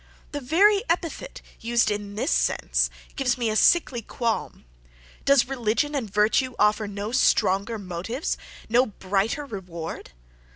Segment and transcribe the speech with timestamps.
[0.31, 4.65] the very epithet, used in this sense, gives me a sickly qualm!
[5.25, 8.35] Does religion and virtue offer no stronger motives,
[8.67, 10.09] no brighter reward?